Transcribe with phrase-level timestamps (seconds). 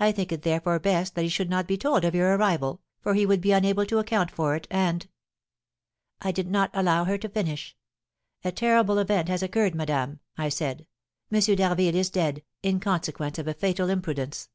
[0.00, 3.14] I think it, therefore, best that he should not be told of your arrival, for
[3.14, 5.06] he would be unable to account for it, and'
[6.20, 7.76] "I did not allow her to finish.
[8.42, 10.88] 'A terrible event has occurred, madame,' I said,
[11.30, 11.38] 'M.
[11.38, 14.48] d'Harville is dead, in consequence of a fatal imprudence.